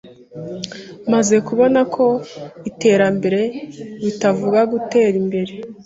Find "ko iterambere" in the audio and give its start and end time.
1.93-3.41